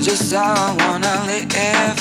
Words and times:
just 0.00 0.32
how 0.32 0.54
I 0.54 0.72
wanna 0.80 1.24
live. 1.26 1.98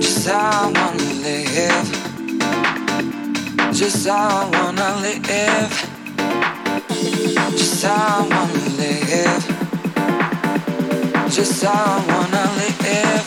Just 0.00 0.28
how 0.28 0.40
I 0.40 0.72
wanna 0.74 1.12
live. 1.22 1.88
Just 3.72 4.06
how 4.08 4.28
I 4.28 4.50
wanna 4.50 4.96
live. 4.96 5.72
Just 7.56 7.82
how 7.84 8.18
I 8.18 8.28
wanna 8.32 8.68
live. 8.78 9.44
Just 11.30 11.62
how 11.62 11.72
I 11.72 12.06
wanna 12.08 12.44
live. 12.58 13.26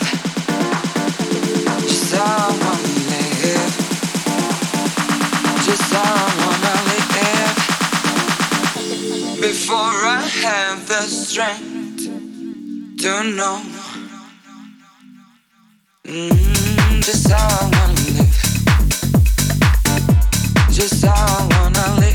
Just 1.88 2.14
how 2.14 2.24
I 2.24 2.56
wanna 2.62 2.90
live. 3.10 3.72
Just 5.64 5.92
how 5.94 6.14
I 6.14 6.32
wanna 6.42 6.74
live. 7.20 7.56
Before 9.40 9.96
I 10.04 10.20
have 10.42 10.78
the 10.88 11.02
strength 11.02 11.81
don't 13.02 13.34
know. 13.34 13.60
Mm, 16.06 17.02
just 17.02 17.28
how 17.28 17.48
I 17.48 17.64
wanna 17.72 18.00
live. 18.14 18.30
Just 20.70 21.04
how 21.04 21.12
I 21.12 21.48
wanna 21.50 22.00
live. 22.00 22.11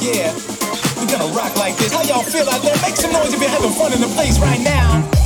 yeah. 0.00 0.34
We 0.98 1.06
gonna 1.06 1.32
rock 1.34 1.56
like 1.56 1.76
this. 1.76 1.92
How 1.92 2.02
y'all 2.02 2.22
feel 2.22 2.48
out 2.48 2.62
there? 2.62 2.76
Make 2.82 2.96
some 2.96 3.12
noise 3.12 3.32
if 3.32 3.40
you're 3.40 3.50
having 3.50 3.72
fun 3.72 3.92
in 3.92 4.00
the 4.00 4.08
place 4.08 4.38
right 4.38 4.60
now. 4.60 5.19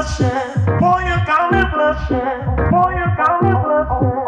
blessing. 0.00 0.64
Pour 0.78 1.02
your 1.02 1.20
godly 1.26 1.64
blessing. 1.72 2.70
Pour 2.70 2.92
your 2.92 3.14
godly 3.16 3.52
blessing. 3.52 4.19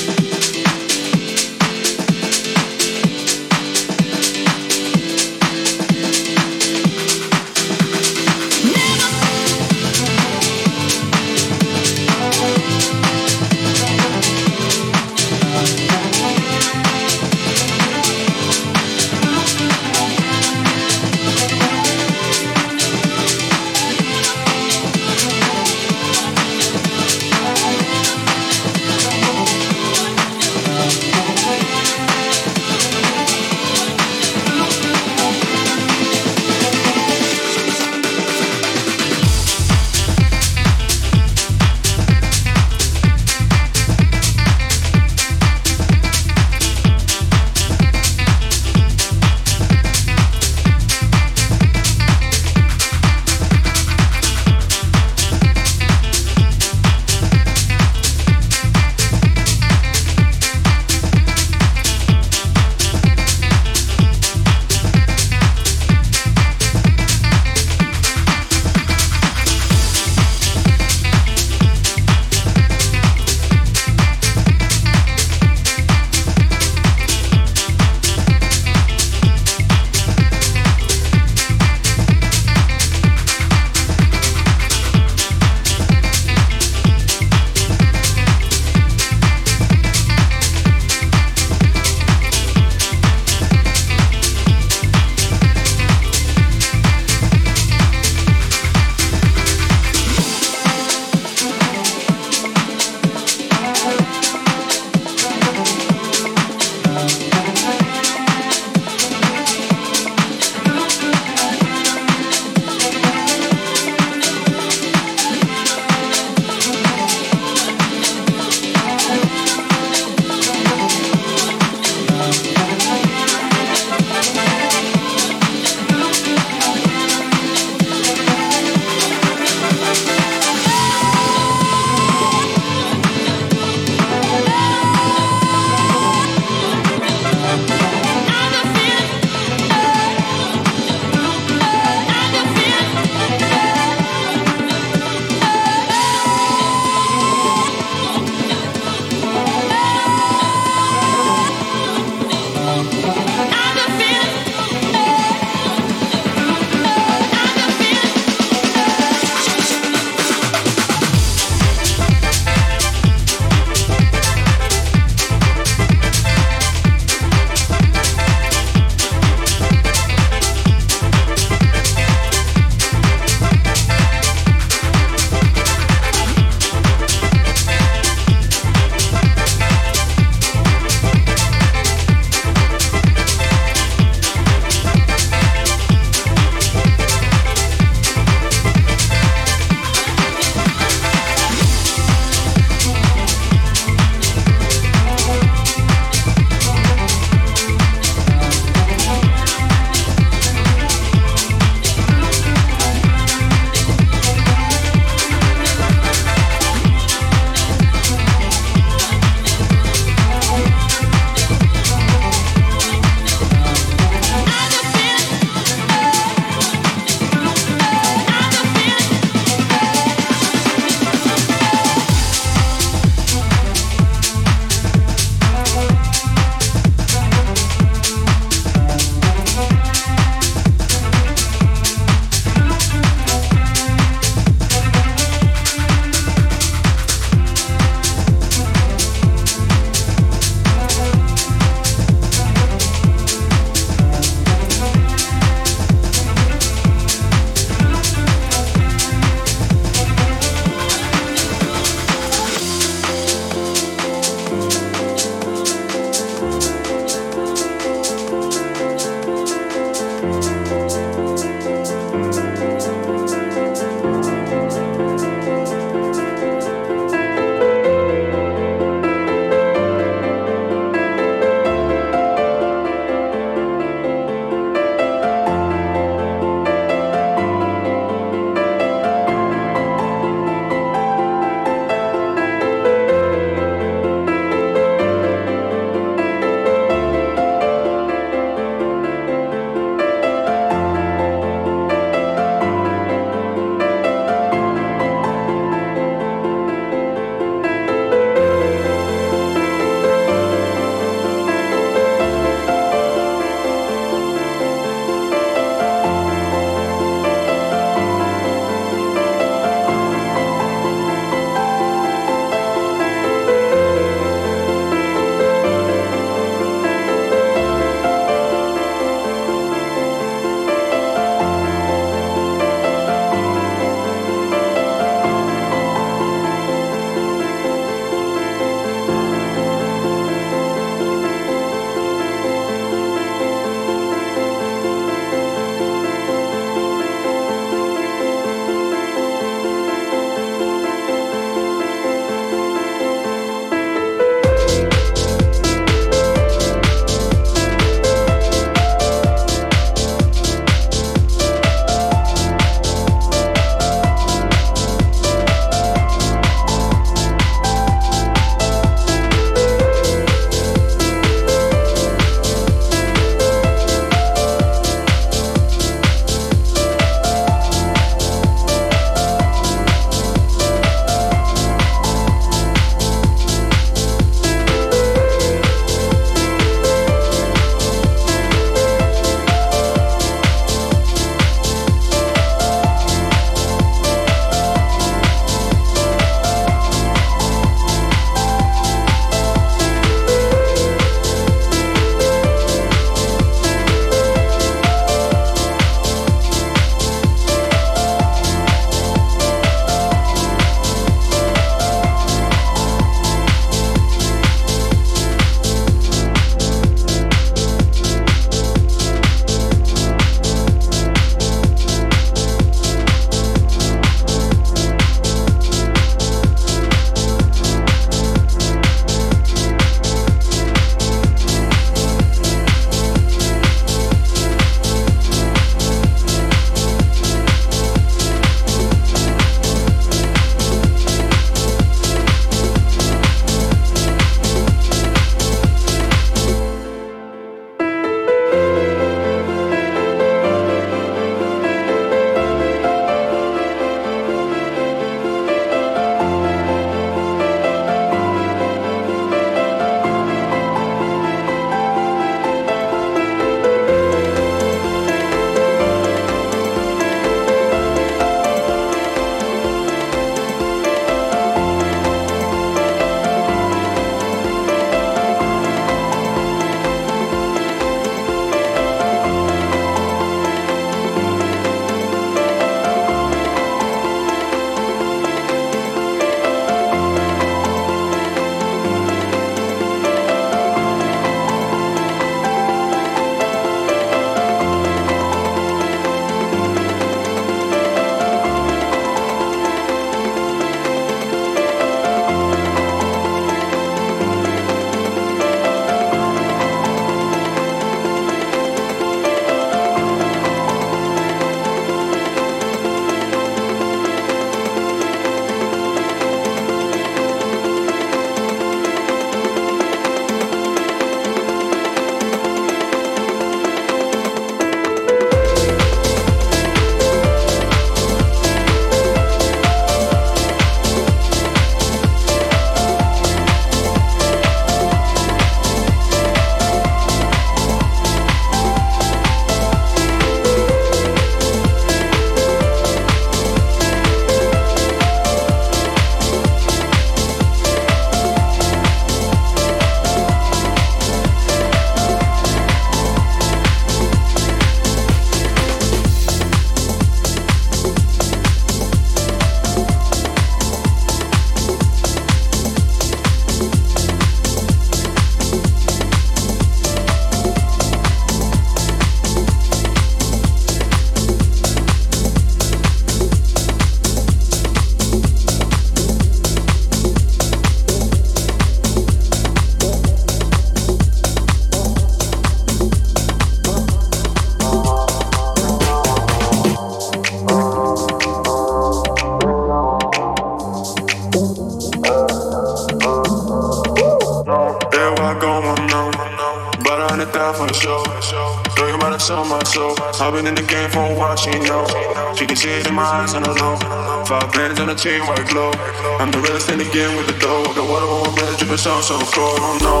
chain, 595.01 595.21
white 595.25 595.47
glow. 595.47 595.71
I'm 596.19 596.29
the 596.29 596.37
rest 596.41 596.69
in 596.69 596.77
the 596.77 596.85
game 596.85 597.17
with 597.17 597.25
the 597.25 597.33
dough. 597.39 597.63
Got 597.73 597.89
water 597.89 598.05
on 598.05 598.21
my 598.27 598.35
bread, 598.35 598.57
dripping 598.59 598.77
sauce 598.77 599.09
on 599.09 599.19
the 599.19 599.25
floor. 599.25 599.55
I 599.57 599.77
don't. 599.79 600.00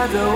shadow 0.00 0.29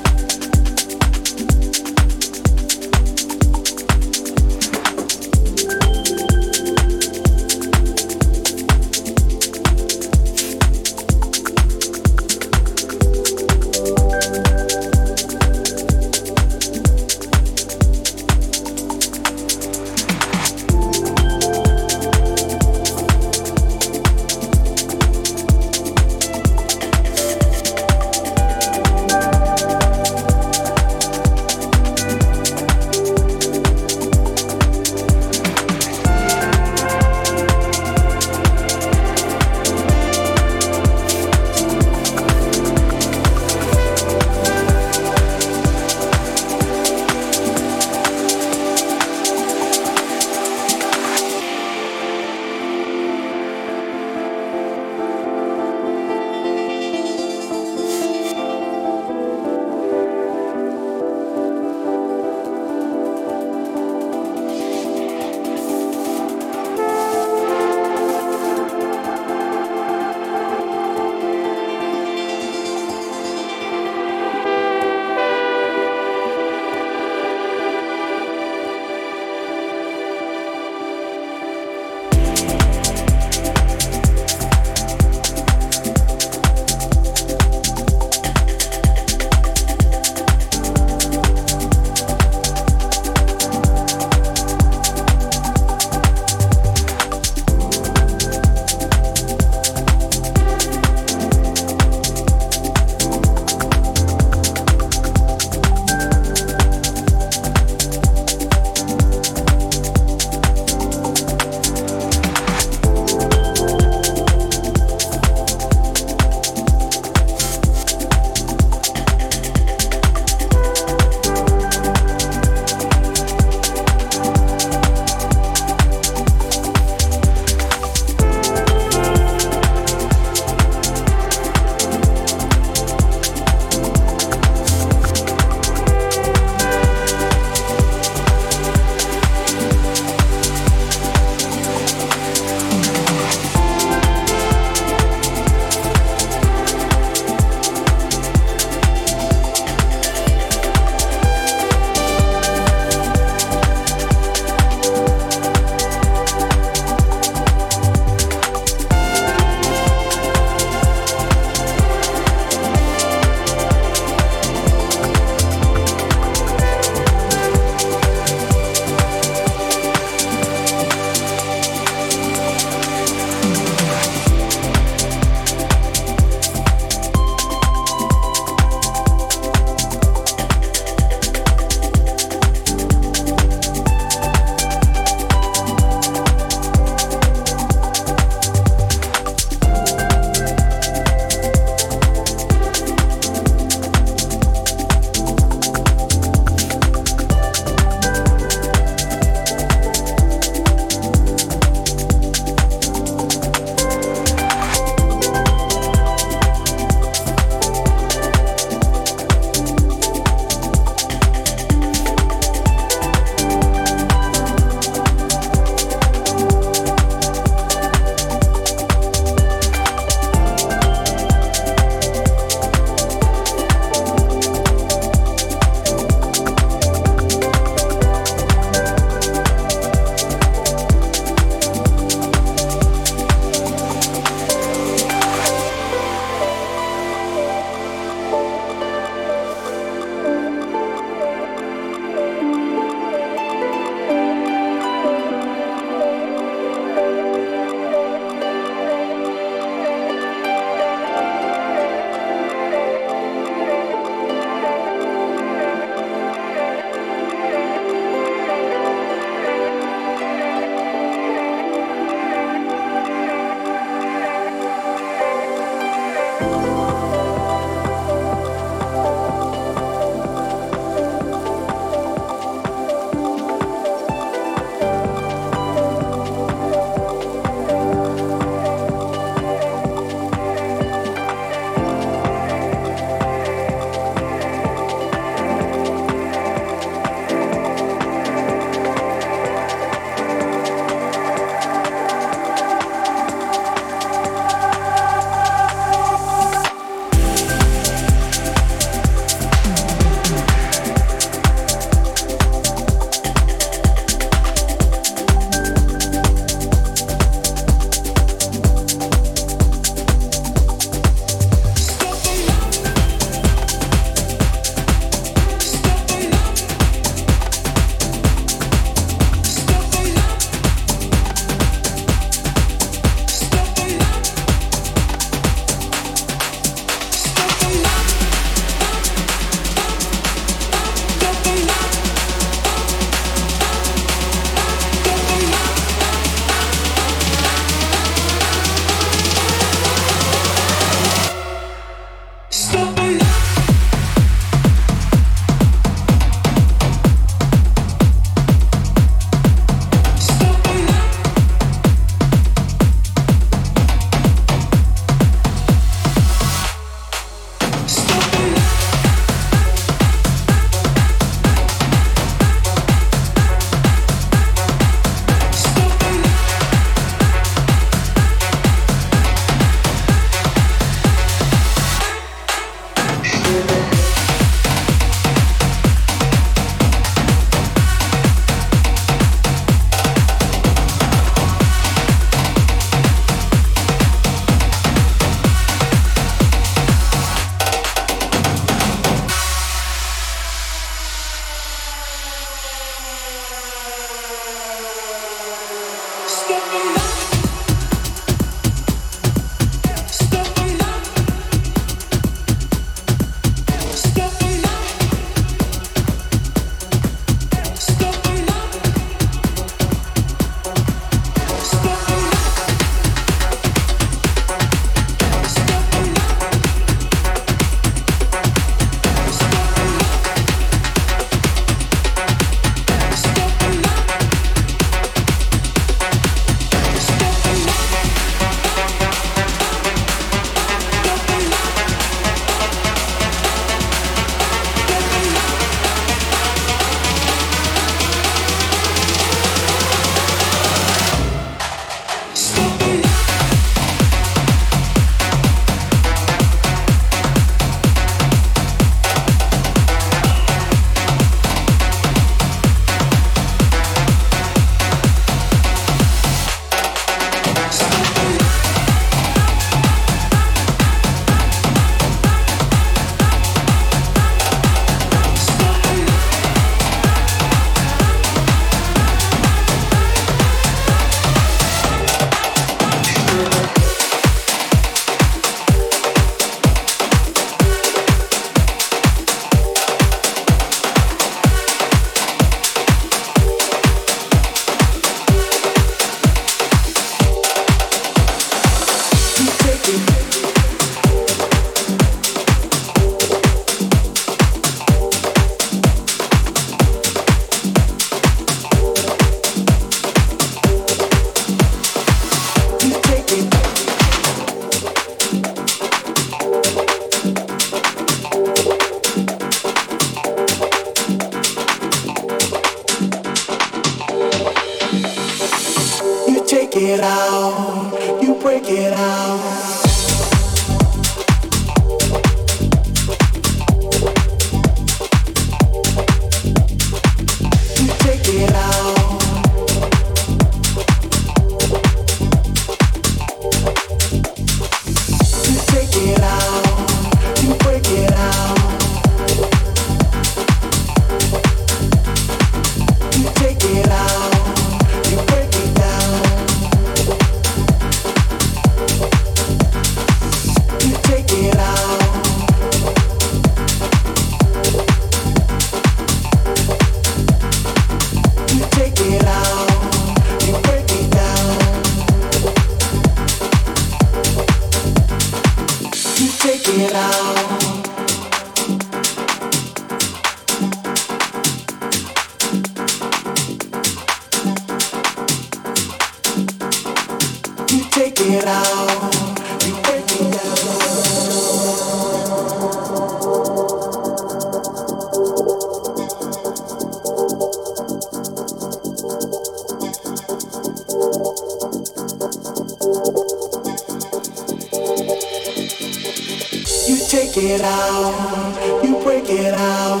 break 597.36 597.50
it 597.50 597.60
out, 597.60 598.82
you 598.82 599.02
break 599.02 599.28
it 599.28 599.52
out. 599.52 600.00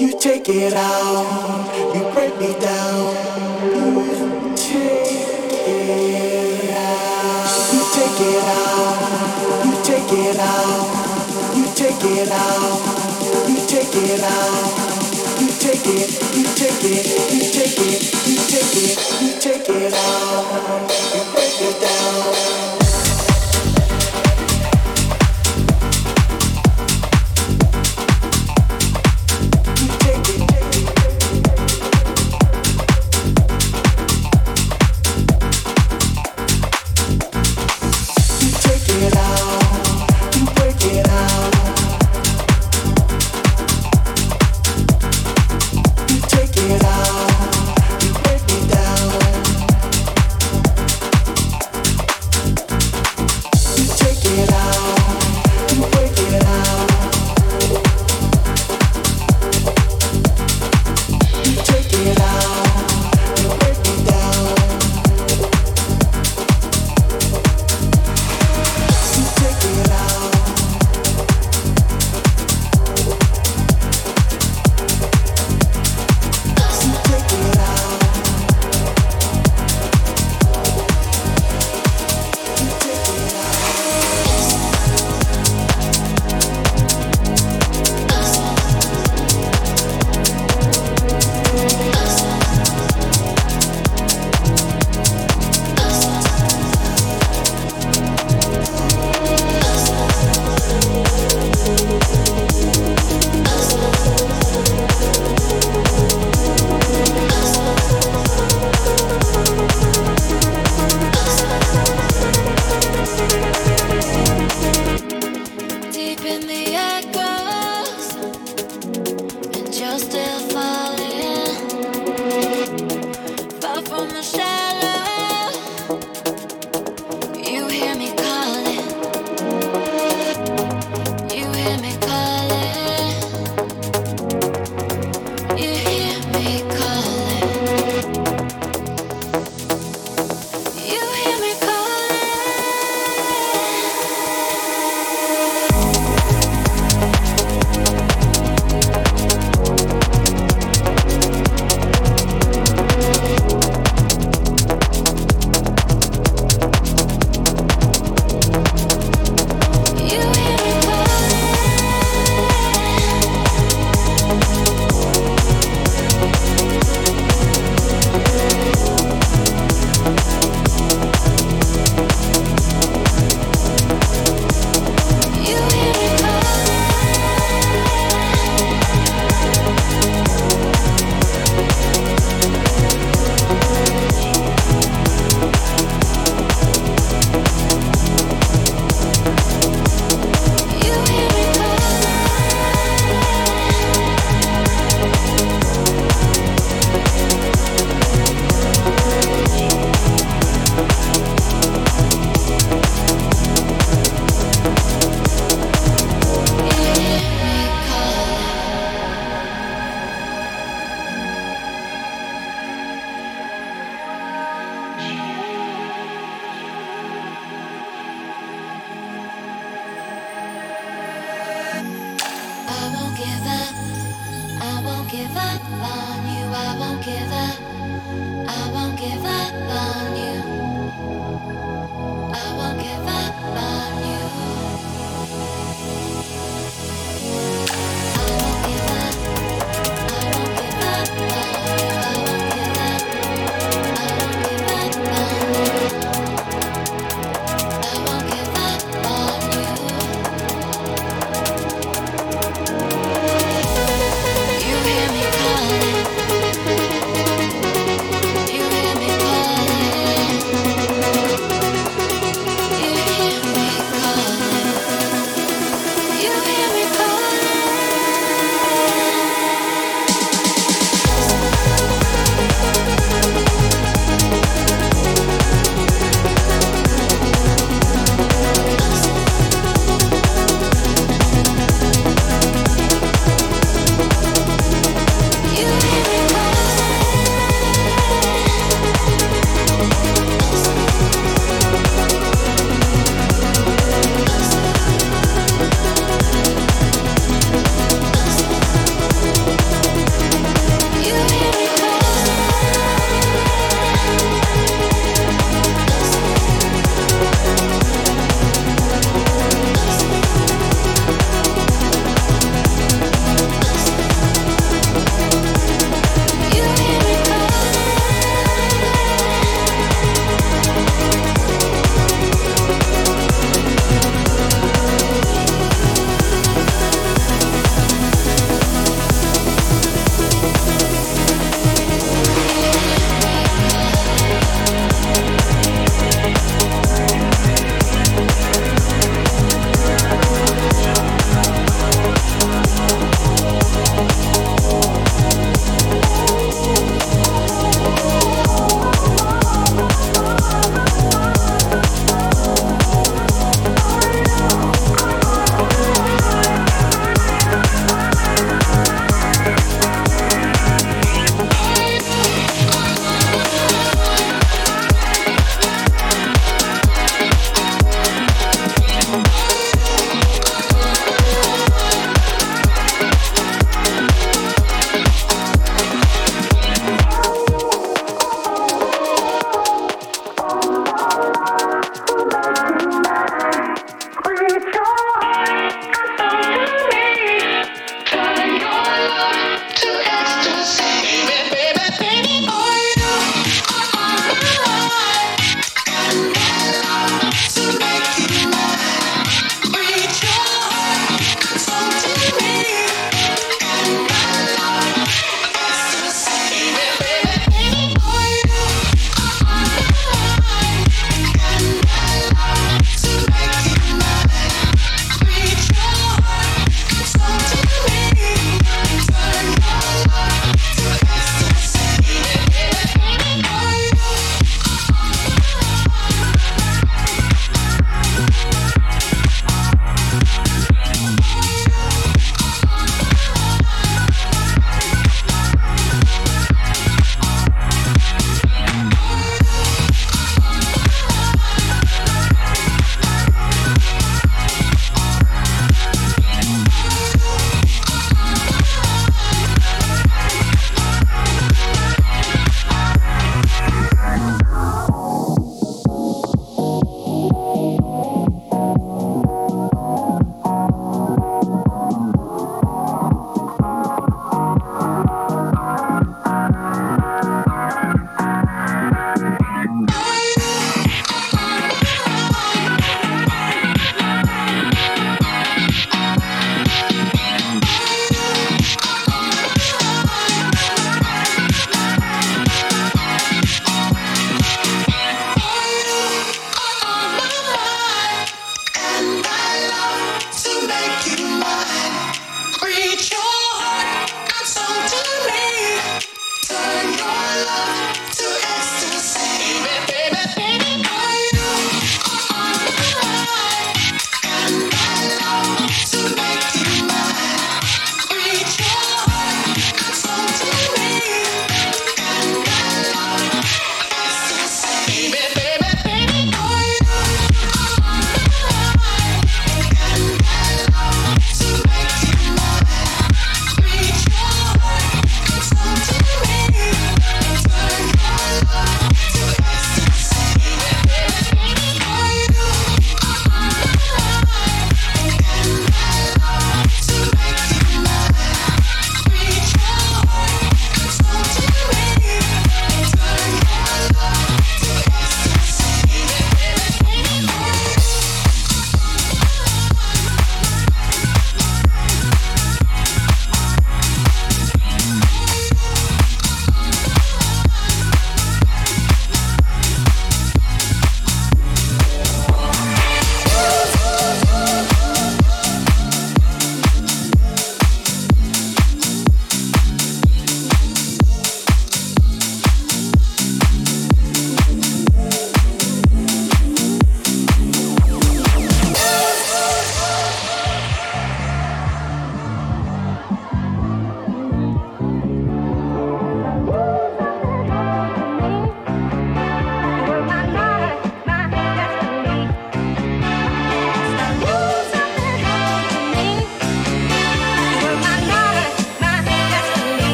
You 0.00 0.18
take 0.18 0.48
it 0.48 0.72
out, 0.72 1.94
you 1.94 2.00
break 2.14 2.38
me 2.40 2.54
down. 2.58 3.14
You 4.00 4.16
take 4.56 5.10
it 5.68 6.72
out, 6.72 7.20
you 7.74 7.82
take 7.92 8.22
it 8.24 8.44
out, 8.48 9.26
you 9.66 9.74
take 9.84 10.12
it 10.14 10.38
out, 10.38 11.54
you 11.54 11.66
take 11.76 12.04
it 12.06 12.30
out, 12.32 12.80
you 13.46 13.56
take 13.68 13.94
it 13.94 14.24
out. 14.24 14.90
You 15.40 15.48
take 15.58 15.86
it, 15.86 16.20
you 16.36 16.44
take 16.54 16.84
it, 16.84 17.06
you 17.32 17.40
take 17.50 17.78
it, 17.80 18.00
you 18.26 18.36
take 18.36 18.76
it, 18.76 18.96
you 19.22 19.30
take 19.40 19.68
it 19.70 19.94
out, 19.94 20.90
you 21.14 21.22
break 21.32 21.60
it 21.62 21.80
down. 21.80 22.59